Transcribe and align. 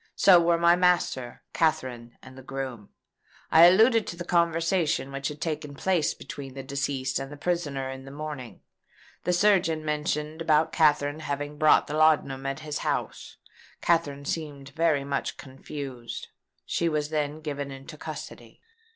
So 0.15 0.39
were 0.41 0.57
my 0.57 0.75
master, 0.75 1.43
Katherine, 1.53 2.17
and 2.23 2.35
the 2.35 2.41
groom. 2.41 2.89
I 3.51 3.65
alluded 3.65 4.07
to 4.07 4.15
the 4.15 4.25
conversation 4.25 5.11
which 5.11 5.27
had 5.27 5.39
taken 5.39 5.75
place 5.75 6.15
between 6.15 6.55
the 6.55 6.63
deceased 6.63 7.19
and 7.19 7.31
the 7.31 7.37
prisoner 7.37 7.87
in 7.91 8.05
the 8.05 8.09
morning. 8.09 8.61
The 9.25 9.31
surgeon 9.33 9.85
mentioned 9.85 10.41
about 10.41 10.73
Katherine 10.73 11.19
having 11.19 11.59
bought 11.59 11.85
the 11.85 11.93
laudanum 11.93 12.47
at 12.47 12.61
his 12.61 12.79
house. 12.79 13.37
Katherine 13.81 14.25
seemed 14.25 14.69
very 14.69 15.03
much 15.03 15.37
confused. 15.37 16.29
She 16.65 16.89
was 16.89 17.09
then 17.09 17.39
given 17.41 17.69
into 17.69 17.95
custody." 17.95 18.59